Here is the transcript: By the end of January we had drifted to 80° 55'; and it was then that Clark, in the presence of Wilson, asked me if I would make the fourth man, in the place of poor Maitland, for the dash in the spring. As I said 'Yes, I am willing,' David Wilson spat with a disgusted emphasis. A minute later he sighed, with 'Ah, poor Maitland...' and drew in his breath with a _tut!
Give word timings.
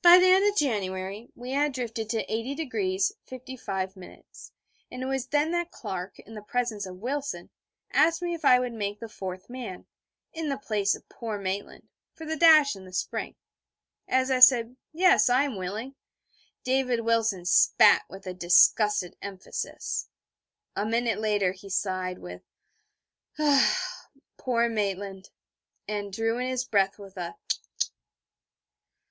By 0.00 0.18
the 0.18 0.30
end 0.30 0.48
of 0.50 0.56
January 0.56 1.30
we 1.34 1.50
had 1.50 1.74
drifted 1.74 2.08
to 2.08 2.24
80° 2.24 3.12
55'; 3.28 3.96
and 3.98 4.22
it 4.90 5.04
was 5.04 5.26
then 5.26 5.50
that 5.50 5.70
Clark, 5.70 6.18
in 6.20 6.32
the 6.32 6.40
presence 6.40 6.86
of 6.86 7.02
Wilson, 7.02 7.50
asked 7.92 8.22
me 8.22 8.32
if 8.32 8.46
I 8.46 8.58
would 8.58 8.72
make 8.72 8.98
the 8.98 9.10
fourth 9.10 9.50
man, 9.50 9.84
in 10.32 10.48
the 10.48 10.56
place 10.56 10.94
of 10.94 11.06
poor 11.10 11.38
Maitland, 11.38 11.86
for 12.14 12.24
the 12.24 12.34
dash 12.34 12.74
in 12.74 12.86
the 12.86 12.94
spring. 12.94 13.34
As 14.08 14.30
I 14.30 14.38
said 14.38 14.74
'Yes, 14.90 15.28
I 15.28 15.42
am 15.44 15.56
willing,' 15.56 15.96
David 16.64 17.00
Wilson 17.00 17.44
spat 17.44 18.06
with 18.08 18.26
a 18.26 18.32
disgusted 18.32 19.16
emphasis. 19.20 20.08
A 20.74 20.86
minute 20.86 21.18
later 21.18 21.52
he 21.52 21.68
sighed, 21.68 22.20
with 22.20 22.42
'Ah, 23.38 24.06
poor 24.38 24.70
Maitland...' 24.70 25.28
and 25.86 26.10
drew 26.10 26.38
in 26.38 26.48
his 26.48 26.64
breath 26.64 26.98
with 26.98 27.18
a 27.18 27.36
_tut! 27.50 27.90